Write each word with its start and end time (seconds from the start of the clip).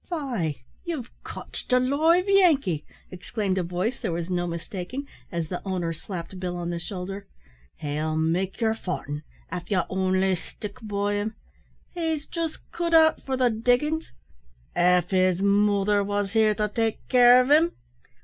"Faix, 0.09 0.57
ye've 0.83 1.11
cotched 1.23 1.71
a 1.71 1.79
live 1.79 2.27
Yankee!" 2.27 2.83
exclaimed 3.11 3.59
a 3.59 3.61
voice 3.61 3.99
there 4.01 4.11
was 4.11 4.31
no 4.31 4.47
mistaking, 4.47 5.07
as 5.31 5.47
the 5.47 5.61
owner 5.63 5.93
slapped 5.93 6.39
Bill 6.39 6.57
on 6.57 6.71
the 6.71 6.79
shoulder. 6.79 7.27
"He'll 7.75 8.15
make 8.15 8.59
yer 8.59 8.73
fortin', 8.73 9.21
av 9.51 9.69
ye 9.69 9.77
only 9.91 10.33
stick 10.37 10.77
by 10.81 11.13
him. 11.13 11.35
He's 11.93 12.25
just 12.25 12.71
cut 12.71 12.95
out 12.95 13.21
for 13.27 13.37
the 13.37 13.51
diggin's, 13.51 14.11
av 14.75 15.11
his 15.11 15.43
mother 15.43 16.03
wos 16.03 16.33
here 16.33 16.55
to 16.55 16.67
take 16.67 17.07
care 17.07 17.39
of 17.39 17.51
him." 17.51 17.73